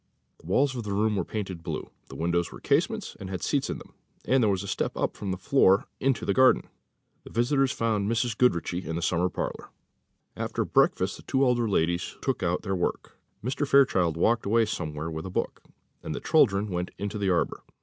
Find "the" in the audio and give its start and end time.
0.39-0.47, 0.81-0.93, 2.09-2.15, 5.29-5.37, 6.25-6.33, 7.23-7.29, 11.17-11.21, 16.15-16.19, 17.19-17.29